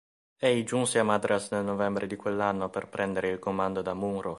Egli 0.39 0.63
giunse 0.63 0.97
a 0.97 1.03
Madras 1.03 1.51
nel 1.51 1.63
novembre 1.63 2.07
di 2.07 2.15
quell'anno 2.15 2.69
per 2.71 2.87
prendere 2.89 3.29
il 3.29 3.37
comando 3.37 3.83
da 3.83 3.93
Munro. 3.93 4.29